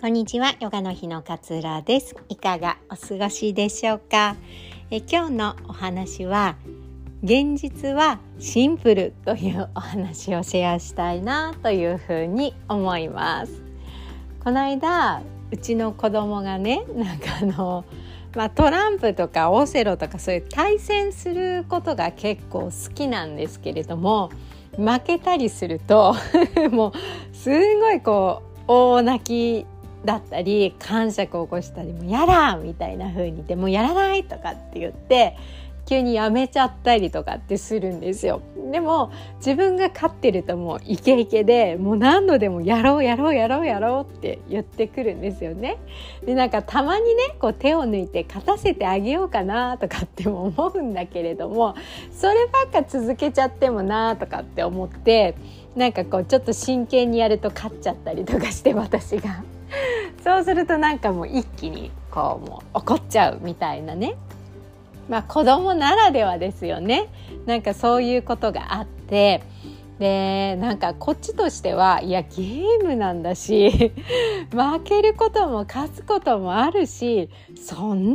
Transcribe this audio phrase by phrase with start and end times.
[0.00, 2.16] こんにちは、ヨガの日の勝浦です。
[2.30, 4.34] いかがお過ごしでしょうか？
[4.90, 6.56] え今日のお話は、
[7.22, 13.62] 現実はシンプルというお話をシェアしたいなというふうに思います。
[14.42, 15.20] この間、
[15.50, 17.84] うちの子供がね、なんかあの、
[18.34, 24.30] まあ、トランプとかオセロとかそういう対戦することが結構好きなんですけれども
[24.78, 26.14] 負けたりすると
[26.70, 29.66] もうすごいこう大泣き
[30.04, 35.36] だったり感触を起こしたりも「やだ!」みたいな風に言って「もうやらない!」とかって言って
[35.86, 38.42] 急にやめちゃったりとかってするんですよ。
[38.70, 45.78] でも自分が勝ってるともうイケイケでもう何度でもやろうやろうやろうやろうって言ってくるんですよね。
[46.24, 51.74] でなんかたまにねこう手を抜いて勝たせてあげようかなとかっても思うんだけれども
[52.12, 55.34] そればっか続けちゃってもなとかって思って
[55.74, 59.42] なんかこうちょっと真剣にやると勝っちゃったりとかして私が。
[60.22, 64.16] そうするとなんかもう一気にこうもう怒っちゃうみたいなね。
[65.08, 67.08] まあ子供ならではですよね。
[67.46, 69.42] なんかそういうことがあって
[70.00, 73.92] でなんかこっちとしてはいやゲームなんだし
[74.50, 78.14] 負けることも勝つこともあるしそん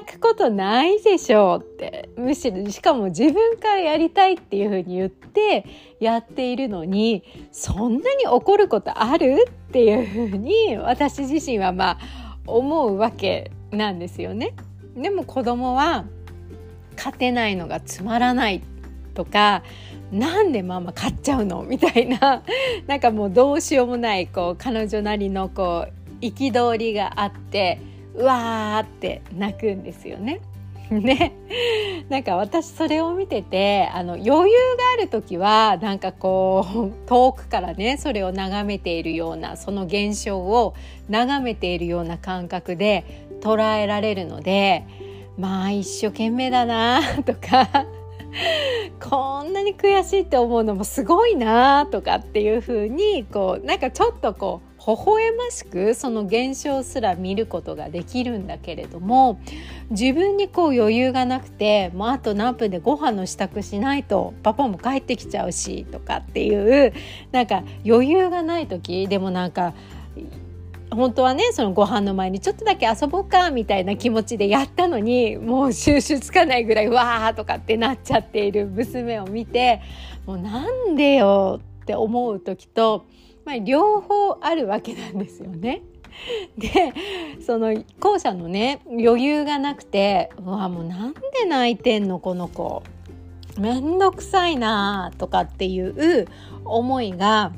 [0.00, 5.66] 泣くことないでしょうってむしろしかも自分からやりたいっていうふうに言って
[6.00, 11.98] やっているのにそんなに怒ることあるっていうふうに私自身はまあ
[12.46, 14.54] 思うわけなんですよね。
[14.96, 16.06] でも子供は
[16.96, 18.62] 勝てないのがつまらない
[19.12, 19.62] とか
[20.12, 21.62] なんでママ買っちゃうの？
[21.62, 22.42] みたいな。
[22.86, 27.78] なんかもうどうしようもないこう彼女なりのこう憤りがあって
[28.14, 30.40] うわーって泣くんですよね。
[30.90, 31.32] ね、
[32.08, 34.46] なんか私それを見ててあの余裕が
[34.96, 40.74] ある時はなんかこう遠くからねそれを眺めているようなその現象を
[41.08, 44.84] 眺めているような感覚で捉えられるので
[45.36, 47.84] まあ一生懸命だなとか
[49.00, 59.40] こんなに悔しいって思うのもすごいなとかっていう風にこうなんかちょっとこう微笑ましくその現象すら見ることができるんだけれども
[59.90, 66.92] 自分にこう余裕がなくてもうあと何分でご飯の支度しないとパパも帰ってきちゃうしとかっていう
[67.32, 69.74] なんか余裕がない時でもなんか
[70.96, 79.82] 本当はねそのご飯の前にちょっとだけ遊ぼうかみたいな気持ちでやったのにもう収集つかないぐらいわーとかってなっちゃっている娘を見て
[80.24, 83.04] もうなんでよって思う時と、
[83.44, 85.82] まあ、両方あるわけなんですよね。
[86.56, 86.94] で
[87.44, 92.82] その後者のね余裕がなくてうわもうなんで泣いてんのこの子
[93.58, 96.26] めんどくさいなとかっていう
[96.64, 97.52] 思いが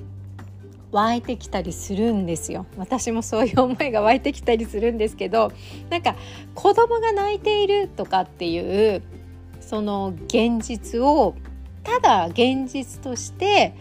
[0.91, 2.66] 湧いてきたりするんですよ。
[2.76, 5.53] 私もそういう思いが湧いてきたりするんですけど
[5.91, 6.16] なんか
[6.54, 9.03] 子供が泣いているとかっていう
[9.60, 11.34] その現実を
[11.84, 13.75] ただ現実として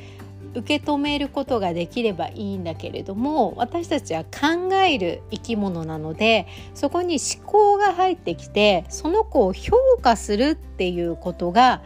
[0.54, 11.82] 受け止めることができればいいんだけれども私たちは考える生き物なのでそこに思考が入ってきてその子を評価するっていうことが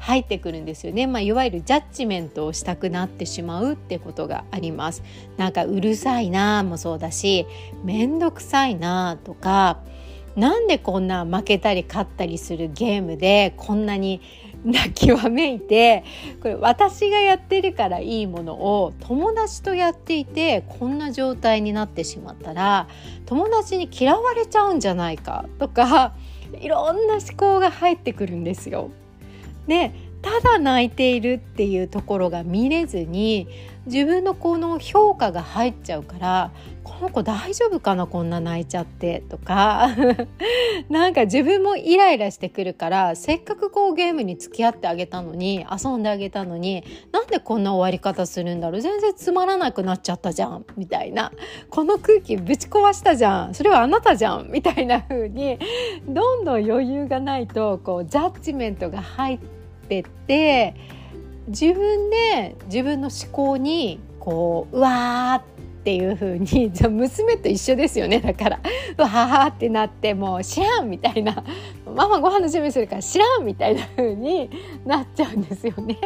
[0.00, 5.02] 入ってくるんですよね、まあ、いわゆるジャッジメントをしたくなってしまうってことがあります
[5.36, 7.46] なんかうるさいなもそうだし
[7.84, 9.78] めんどくさいなとか
[10.36, 14.20] なんでこんな負けたり勝ったりするゲームでこんなに
[14.64, 16.04] 泣きわめいて
[16.40, 22.88] これ私がやってるからいいものを友達とやっていてこんな状態になってしまったら
[23.26, 26.14] 友達に嫌われちゃうんじゃないかとか
[26.60, 28.90] いろんな思考が入ってくるんですよ。
[29.70, 33.48] でただ泣いているっていうところが見れずに
[33.86, 36.52] 自分のこの評価が入っちゃうから
[36.84, 39.88] この子大丈夫かなこんな泣いちゃってとか。
[40.90, 46.82] なんか自分もイライラしてくるからせっかくこうゲームに付き合ってあげたのに遊んであげたのに
[47.12, 48.80] なんでこんな終わり方するんだろう。
[48.80, 51.32] 全然つまらなくなっちゃったじゃんみたいな。
[51.70, 53.54] この空気ぶち壊したじゃん。
[53.54, 55.58] それはあなたじゃんみたいな風に
[56.06, 59.59] どんどん余裕がないとこうジャッジメントが入って
[59.98, 60.74] って。
[61.50, 68.60] 自分で自分の思考にこううわーっていう風に じゃ娘と一緒ですよねだから
[68.96, 71.42] うわーってなってもう知らんみたいな
[71.86, 74.48] ママご飯の準備するから知らんみたいな風に
[74.86, 75.98] なっちゃうんですよね。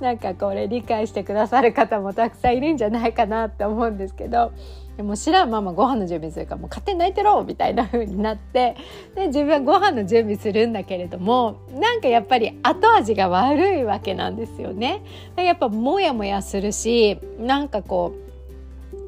[0.00, 4.52] なんかこれ理解してくださる方もたくさんいるんじゃないかなって思うんですけど
[4.96, 8.76] でも知らんママご飯の準備するからもう勝手に泣いてろみたいな風になって
[9.14, 15.02] で自分はご飯の準備するんだけれどもなんかやっぱり後味が悪いわけなんですよね。
[15.36, 18.24] やっぱモヤモヤするしなんかこう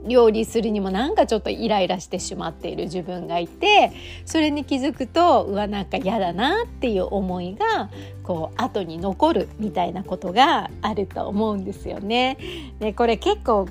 [0.09, 3.93] 料理するにもなんかちょっとイライラしてしまっている自分がいて
[4.25, 7.91] それに気づくとうわなんか嫌だなっていう思いが
[8.23, 12.39] こう後に残るみたいなことがあると思うんですよね。
[12.79, 13.69] でこれ結構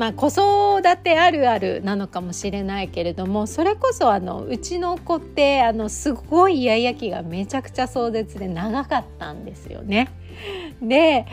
[0.00, 10.10] まあ、子育てあるあるなのかもしれないけれどもそれこそあのうちの子ってあのすごいイヤイヤ期がめちゃくちゃ壮絶で長かったんですよね。
[10.80, 11.26] で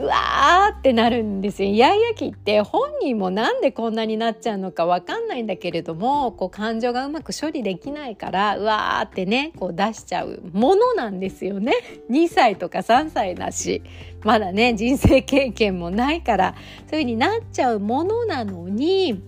[0.00, 1.68] うわーってなるんですよ。
[1.68, 11.74] イヤイヤ期って本人もなんでこんなになっちゃうのかわかんないんだけれどもこう感情がうまく処理できないからうわーってねこう出しちゃうものなんですよね。
[12.10, 13.82] 2歳とか3歳だし
[14.24, 16.54] まだね人生経験もないから
[16.88, 19.20] そういう風になっちゃうものなのに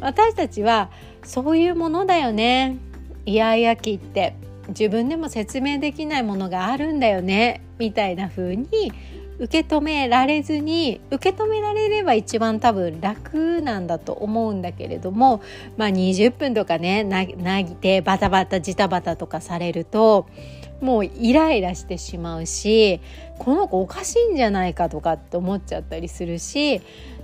[0.00, 0.90] 私たちは
[1.22, 2.76] そういうものだよね。
[3.24, 4.34] イヤイヤ期って
[4.68, 8.92] 自分でも説明できないものがあるんだよねみたいな風に
[9.40, 15.40] 受け止められずに受け止められれば一番多分楽なんだと思うんだけれども、
[15.78, 20.28] まあ、20分とかねなぎてバタバタジタバタとかされると
[20.82, 23.00] もうイライラしてしまうし
[23.38, 26.82] この子おかしいんじゃないかとかって思っちゃったりするし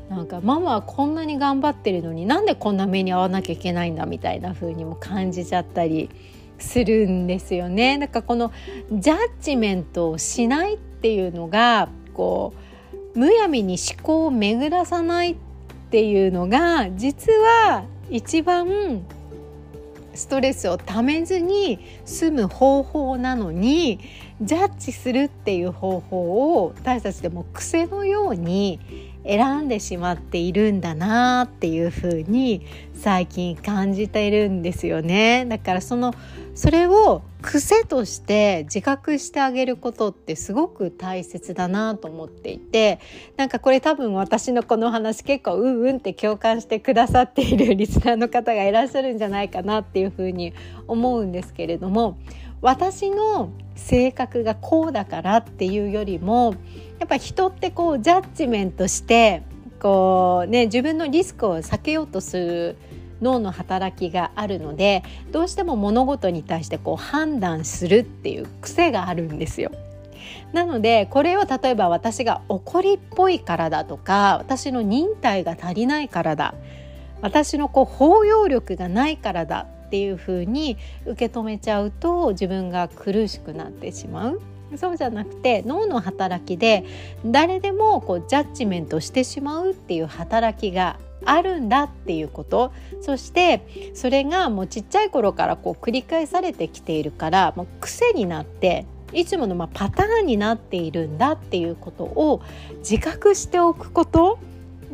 [0.08, 6.08] なんかママはこんなに頑張ってるのになんでこんな目に遭わなきゃいけないんだみたいな風にも感じちゃったり
[6.58, 7.98] するんですよね。
[7.98, 8.52] だかこの
[8.90, 12.54] ジャッジメントをしないっていうのがこ
[13.14, 15.36] うむやみに思考を巡らさないっ
[15.90, 19.04] ていうのが実は一番
[20.14, 24.00] ストレスをためずに済む方法なのに
[24.40, 28.80] ジャッジするっていう方法を私たちでも癖のように
[29.26, 32.64] 選んでしまっているんだなっていうふに
[32.94, 35.44] 最近感じているんですよね。
[35.46, 36.14] だからその
[36.54, 42.98] それを癖として自覚してあげることってすごく大切だなと思っていて
[43.36, 50.54] なんかこれ多分私のこの話結構うんうんって共感してくださっているリスナーの方がいらっしゃるんじゃないかなっていうふうに
[50.88, 52.18] 思うんですけれども
[52.60, 56.54] 私の性格がこうだからっていうよりも
[56.98, 59.42] やっぱ人ってこうジャッジメントして
[59.80, 62.76] こう、ね、自分のリスクを避けようとする
[63.20, 69.70] 脳の働きがあるのでどうしても物事に対してこう判断するっていう癖があるんですよ。
[70.52, 76.54] なのでこれを例えば私が怒りっぽいからだとか私の忍耐が足りないからだ
[77.20, 84.40] 私のこう包容力がないからだっていうふうに受け止めちゃうと自分が苦しくなってしまう。
[84.74, 86.84] そうじゃなくて脳の働きで
[87.24, 102.42] 誰でもこうジャッジメントしてしまうっていう働きがあるんだっていうことそしてそれがもうちっちゃい頃からこう繰り返されてきているからもう癖になっていつものまパターンになっているんだっていうことを
[102.78, 104.38] 自覚しておくこと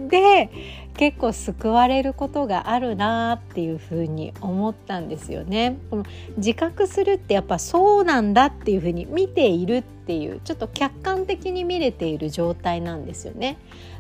[0.09, 0.51] で
[0.97, 5.79] 結構救われることがあるなっていうふうに思ったんですよね。
[5.91, 6.05] この
[6.37, 13.57] 自覚するってやっぱそうなんだっていうふうに見ているっていうちょっと客観的に見れている状態なんですよね。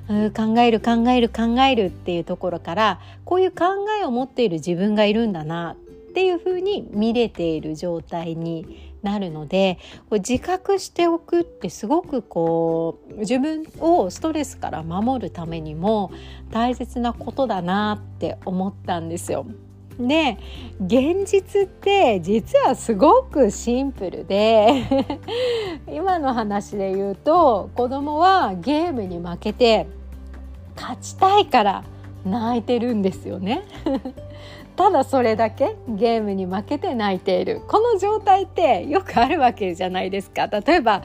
[0.08, 3.64] 考える考える考えるっていうところからこういう考
[4.00, 5.76] えを持っている自分がいるんだな
[6.10, 9.78] っていうふうに見れている状態になるので
[10.08, 16.12] これ自覚しておくってすごくこう自分をストレスから守るためにも
[16.50, 19.46] 大切なことだなって思ったんですよ。
[19.98, 20.38] で
[20.81, 25.19] 現実って実はすごくシンプルで
[25.93, 29.86] 今の話で言うと子供はゲームに負けて
[30.76, 31.84] 勝ちたいから
[32.24, 33.62] 泣いてるんですよね
[34.82, 37.60] ただそれだけゲームに負けて泣いている。
[37.69, 40.48] この状態ってよくあるわけじゃないですか。
[40.48, 41.05] 例えば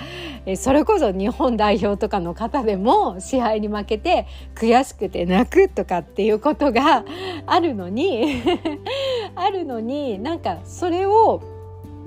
[0.55, 7.05] それこそ日本代表とかの方でも試合に負けて悔しくて泣くとかっていうことが
[7.45, 8.41] あるのに
[9.37, 11.43] あるのになんかそれを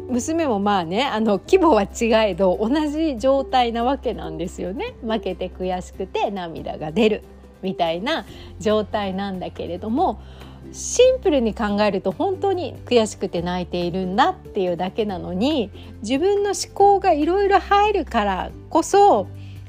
[0.09, 4.95] 娘もまあねあの規模は違えど同じ状態なわけなんですよね。
[5.03, 7.23] 負けて悔しくて涙が出る
[7.63, 8.27] みたいな
[8.59, 10.21] 状態なんだけれども
[10.73, 15.71] シンプルに考えると本当に悔しくて泣いているんだっていうだけなのに
[16.03, 19.27] 自分の思考がいろいろ入るからこそ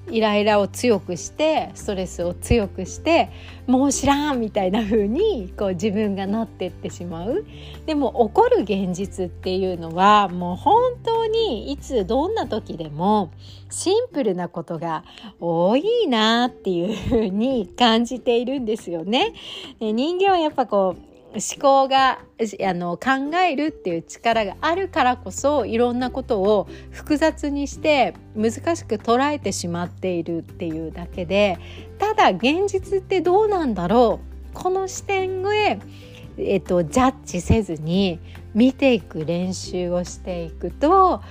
[0.10, 3.30] イライラを強くしてストレスを強くして
[3.68, 7.46] もう知らんみたいな風にこう自分がなってってしまう
[7.86, 13.32] でも起こる現実っていうのはもう本当にいつどんな時でも
[13.70, 15.04] シンプルなことが
[15.40, 19.34] 多いなっていう風に感じているんですよね。
[19.80, 31.58] 人間はやっぱこう思考があの考えるっていう力があるからこそいろんなことを複雑にして難しく捉えてしまっているっていうだけで
[32.00, 34.20] ただ現実ってどうなんだろ
[34.54, 34.54] う？
[34.54, 35.80] この視点へ、
[36.38, 38.20] えっと、ジャッジせずに
[38.54, 41.22] 見ていく練習をしていくと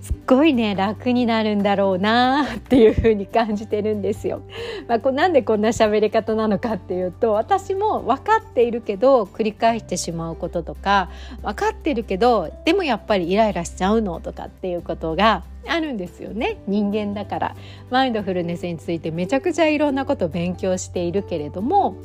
[0.00, 4.42] すっごいね楽になるんだろうなっていう風に感じてるんですよ。
[4.88, 11.10] まあ、こなんでこんな喋り方なのかっていうと私も分かっているけど繰り返してしまうこととか
[11.42, 16.58] 分かってるけどでもやっぱりイライラしちゃうのとかっていうことがあるんですよね。
[16.66, 17.56] 人間だから。
[17.90, 21.96] マインドフルネスについてめちゃくちゃいろんなこと勉強しているけれども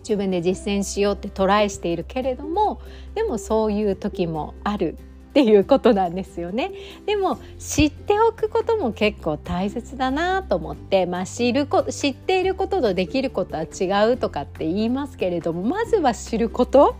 [0.00, 2.80] 自分で実践しようってトライしているけれども
[3.14, 4.96] でもそういう時もある。
[5.36, 6.72] っていうことなんですよね。
[7.04, 16.96] でも知っておくことも結構大切だなと思って、まあ、知るこ知っていることとできることは違うとかって言いますけれどもまずは知ること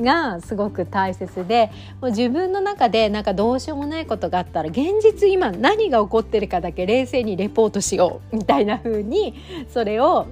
[0.00, 9.34] がすごく大切でもう自分の中でなんかどうしようもないことがあったら現実今何が起こってるかだけ冷静にレポートしようみたいな風に
[9.74, 10.28] それを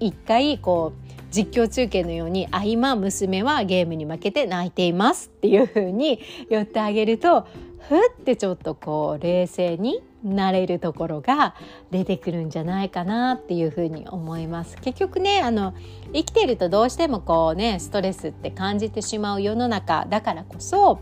[0.00, 1.05] 一回こう
[1.36, 7.46] 実況中継のように「あ今娘はゲームに負けて泣いています」っていう風に言ってあげると
[7.88, 11.54] ふってちょっとこう冷静になれるところが
[11.90, 14.76] 出てくるんじゃないかなっていうふに思います。
[14.78, 15.74] 結局ねあの
[16.14, 21.00] 生きてるとどうしてもこうねストレスって感じてしまう世の中だからこそ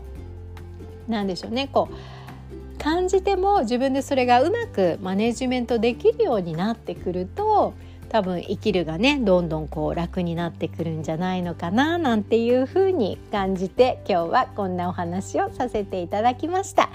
[1.07, 7.73] 何でしょうねこう感じても自分でそれがうまくマネジメントできるようになってくると
[8.09, 16.89] 多分生きるがねどんどんこう楽になってくるんじゃないのかななんていうふうに感じて今日はこんなお話をさせていただきました。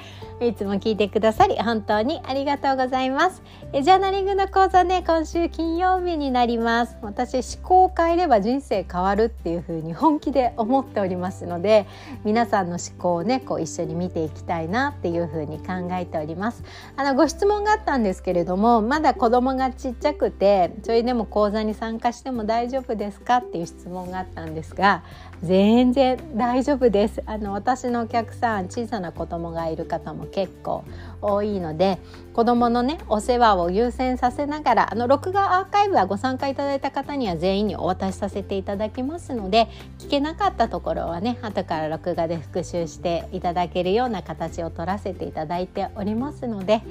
[0.47, 3.42] いつも聞いてくださり本当にありがとうございます。
[3.75, 6.97] えジャーナリングの講座ね今週金曜日になります。
[7.02, 11.87] 私思考を変えれば人生変わるっていうふうに本気で思っておりますので
[12.25, 16.64] 皆さんの思考をねこう一緒に見ていきたいなっていうふうに考えております。
[16.97, 25.02] あのご質問があったんですけれどもまだ子供がちっちゃくてそれでも講座に参加しても大丈夫ですかっていう質問があったんですが
[25.42, 27.23] 全然大丈夫です。
[27.26, 30.85] あの私のお客さん小さな子供がいる方も結構
[31.23, 31.99] 多いので
[32.33, 39.69] 子供のねお世話を優先させながらあの録画アーカイブはご参加いただいた方には全員にお渡しさせていただきますので
[39.99, 46.83] 聞けなかったところはね後から録画で復習していただけるような形を取らせていただいておりますので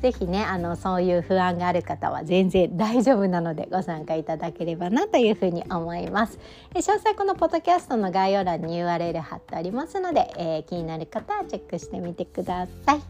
[0.00, 6.38] 是非ねあのそういう不安がある方は全然大丈夫なのでご参加いただければなというふうに思います。
[6.74, 13.00] 詳細このポッドキャストの概要欄に URL 貼ってありますので、えー、気になる方はチェックしてみてください。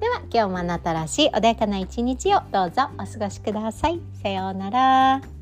[0.00, 4.00] では今日もあなたらしい穏やかな一日をどうぞお過ごしください。
[4.22, 5.35] さようなら。